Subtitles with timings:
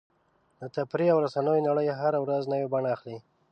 [0.59, 3.17] د تفریح او رسنیو نړۍ هره ورځ نوې بڼه اخلي.